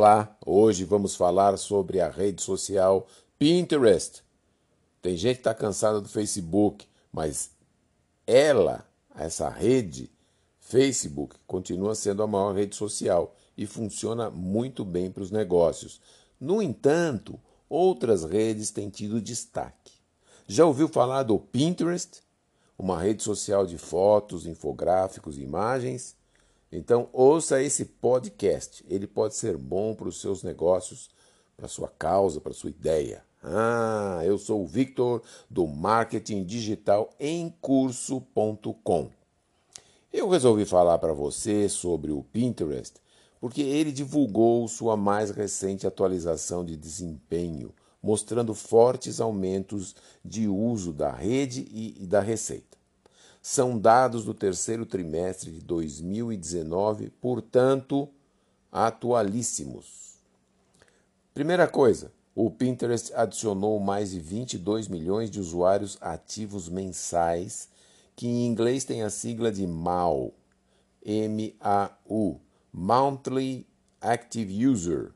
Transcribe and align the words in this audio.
Olá, 0.00 0.34
hoje 0.46 0.86
vamos 0.86 1.14
falar 1.14 1.58
sobre 1.58 2.00
a 2.00 2.08
rede 2.08 2.40
social 2.40 3.06
Pinterest. 3.38 4.22
Tem 5.02 5.14
gente 5.14 5.34
que 5.34 5.40
está 5.40 5.52
cansada 5.52 6.00
do 6.00 6.08
Facebook, 6.08 6.86
mas 7.12 7.50
ela, 8.26 8.88
essa 9.14 9.50
rede, 9.50 10.10
Facebook, 10.58 11.36
continua 11.46 11.94
sendo 11.94 12.22
a 12.22 12.26
maior 12.26 12.54
rede 12.54 12.74
social 12.76 13.36
e 13.54 13.66
funciona 13.66 14.30
muito 14.30 14.86
bem 14.86 15.10
para 15.10 15.22
os 15.22 15.30
negócios. 15.30 16.00
No 16.40 16.62
entanto, 16.62 17.38
outras 17.68 18.24
redes 18.24 18.70
têm 18.70 18.88
tido 18.88 19.20
destaque. 19.20 19.92
Já 20.46 20.64
ouviu 20.64 20.88
falar 20.88 21.24
do 21.24 21.38
Pinterest? 21.38 22.22
Uma 22.78 22.98
rede 23.02 23.22
social 23.22 23.66
de 23.66 23.76
fotos, 23.76 24.46
infográficos 24.46 25.36
e 25.36 25.42
imagens? 25.42 26.16
Então, 26.72 27.08
ouça 27.12 27.60
esse 27.62 27.84
podcast. 27.84 28.84
Ele 28.88 29.06
pode 29.06 29.34
ser 29.34 29.56
bom 29.56 29.94
para 29.94 30.08
os 30.08 30.20
seus 30.20 30.42
negócios, 30.44 31.10
para 31.56 31.66
a 31.66 31.68
sua 31.68 31.88
causa, 31.88 32.40
para 32.40 32.52
a 32.52 32.54
sua 32.54 32.70
ideia. 32.70 33.24
Ah, 33.42 34.20
eu 34.24 34.38
sou 34.38 34.62
o 34.62 34.66
Victor 34.66 35.22
do 35.48 35.66
Marketing 35.66 36.44
Digital 36.44 37.10
em 37.18 37.52
curso.com. 37.60 39.10
Eu 40.12 40.28
resolvi 40.28 40.64
falar 40.64 40.98
para 40.98 41.12
você 41.12 41.68
sobre 41.68 42.12
o 42.12 42.22
Pinterest 42.22 43.00
porque 43.40 43.62
ele 43.62 43.90
divulgou 43.90 44.68
sua 44.68 44.96
mais 44.96 45.30
recente 45.30 45.86
atualização 45.86 46.62
de 46.62 46.76
desempenho, 46.76 47.72
mostrando 48.02 48.54
fortes 48.54 49.18
aumentos 49.18 49.96
de 50.22 50.46
uso 50.46 50.92
da 50.92 51.10
rede 51.10 51.66
e 51.72 52.06
da 52.06 52.20
receita 52.20 52.79
são 53.42 53.78
dados 53.78 54.24
do 54.24 54.34
terceiro 54.34 54.84
trimestre 54.84 55.50
de 55.50 55.60
2019, 55.60 57.10
portanto, 57.20 58.08
atualíssimos. 58.70 60.16
Primeira 61.32 61.66
coisa, 61.66 62.12
o 62.34 62.50
Pinterest 62.50 63.12
adicionou 63.14 63.78
mais 63.80 64.10
de 64.10 64.20
22 64.20 64.88
milhões 64.88 65.30
de 65.30 65.40
usuários 65.40 65.96
ativos 66.00 66.68
mensais, 66.68 67.68
que 68.14 68.26
em 68.26 68.46
inglês 68.46 68.84
tem 68.84 69.02
a 69.02 69.10
sigla 69.10 69.50
de 69.50 69.66
MAU, 69.66 70.34
M-A-U, 71.02 72.40
Monthly 72.72 73.66
Active 74.00 74.66
User. 74.66 75.12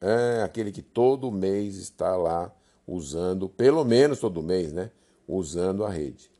É 0.00 0.42
aquele 0.42 0.70
que 0.70 0.82
todo 0.82 1.32
mês 1.32 1.76
está 1.76 2.16
lá 2.16 2.54
usando, 2.86 3.48
pelo 3.48 3.84
menos 3.84 4.20
todo 4.20 4.42
mês, 4.42 4.72
né? 4.72 4.90
Usando 5.26 5.84
a 5.84 5.90
rede. 5.90 6.30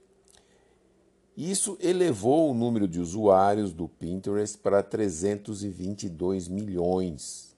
Isso 1.36 1.76
elevou 1.80 2.50
o 2.50 2.54
número 2.54 2.88
de 2.88 2.98
usuários 2.98 3.72
do 3.72 3.86
Pinterest 3.86 4.56
para 4.56 4.82
322 4.82 6.48
milhões. 6.48 7.54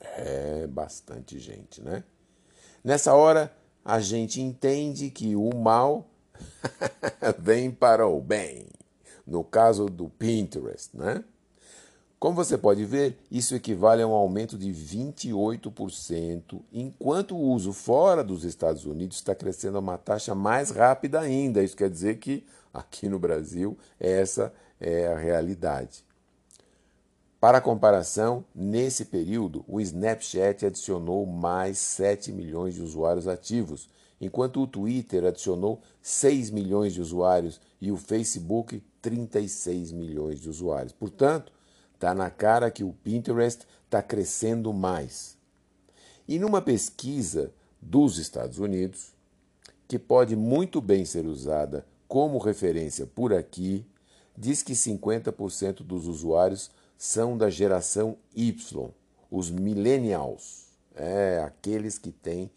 É 0.00 0.66
bastante 0.66 1.38
gente, 1.38 1.80
né? 1.80 2.02
Nessa 2.82 3.14
hora, 3.14 3.54
a 3.84 4.00
gente 4.00 4.40
entende 4.40 5.10
que 5.10 5.36
o 5.36 5.54
mal 5.54 6.08
vem 7.38 7.70
para 7.70 8.06
o 8.06 8.20
bem. 8.20 8.66
No 9.24 9.44
caso 9.44 9.86
do 9.86 10.08
Pinterest, 10.08 10.96
né? 10.96 11.22
Como 12.18 12.34
você 12.34 12.58
pode 12.58 12.84
ver, 12.84 13.18
isso 13.30 13.54
equivale 13.54 14.02
a 14.02 14.06
um 14.06 14.12
aumento 14.12 14.56
de 14.56 14.70
28%, 14.70 16.60
enquanto 16.72 17.36
o 17.36 17.52
uso 17.52 17.72
fora 17.72 18.24
dos 18.24 18.44
Estados 18.44 18.86
Unidos 18.86 19.18
está 19.18 19.34
crescendo 19.34 19.76
a 19.76 19.80
uma 19.80 19.98
taxa 19.98 20.34
mais 20.34 20.70
rápida 20.70 21.20
ainda. 21.20 21.62
Isso 21.62 21.76
quer 21.76 21.90
dizer 21.90 22.16
que 22.18 22.42
aqui 22.74 23.08
no 23.08 23.18
Brasil 23.18 23.78
essa 23.98 24.52
é 24.78 25.06
a 25.06 25.16
realidade. 25.16 26.04
Para 27.40 27.60
comparação, 27.60 28.44
nesse 28.54 29.04
período, 29.06 29.64
o 29.68 29.80
Snapchat 29.80 30.66
adicionou 30.66 31.24
mais 31.24 31.78
7 31.78 32.32
milhões 32.32 32.74
de 32.74 32.82
usuários 32.82 33.28
ativos, 33.28 33.88
enquanto 34.20 34.60
o 34.60 34.66
Twitter 34.66 35.24
adicionou 35.24 35.80
6 36.02 36.50
milhões 36.50 36.92
de 36.92 37.00
usuários 37.00 37.60
e 37.80 37.92
o 37.92 37.96
Facebook 37.96 38.82
36 39.00 39.92
milhões 39.92 40.40
de 40.40 40.48
usuários. 40.50 40.92
Portanto, 40.92 41.52
Está 42.04 42.12
na 42.12 42.28
cara 42.28 42.70
que 42.70 42.84
o 42.84 42.92
Pinterest 42.92 43.64
está 43.86 44.02
crescendo 44.02 44.72
mais. 44.74 45.38
E 46.28 46.38
numa 46.38 46.60
pesquisa 46.60 47.50
dos 47.80 48.18
Estados 48.18 48.58
Unidos, 48.58 49.14
que 49.88 49.98
pode 49.98 50.36
muito 50.36 50.82
bem 50.82 51.06
ser 51.06 51.24
usada 51.24 51.86
como 52.08 52.38
referência 52.38 53.06
por 53.06 53.32
aqui, 53.32 53.84
diz 54.36 54.62
que 54.62 54.72
50% 54.72 55.82
dos 55.82 56.06
usuários 56.06 56.70
são 56.96 57.36
da 57.36 57.50
geração 57.50 58.16
Y, 58.34 58.90
os 59.30 59.50
millennials, 59.50 60.68
é, 60.94 61.42
aqueles 61.44 61.98
que 61.98 62.10
têm 62.10 62.50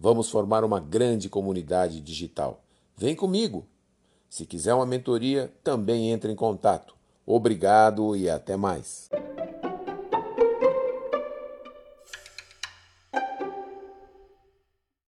Vamos 0.00 0.30
formar 0.30 0.64
uma 0.64 0.80
grande 0.80 1.28
comunidade 1.28 2.00
digital. 2.00 2.64
Vem 2.96 3.14
comigo! 3.14 3.66
Se 4.30 4.46
quiser 4.46 4.72
uma 4.72 4.86
mentoria, 4.86 5.52
também 5.62 6.10
entre 6.10 6.32
em 6.32 6.36
contato. 6.36 6.96
Obrigado 7.26 8.16
e 8.16 8.30
até 8.30 8.56
mais. 8.56 9.10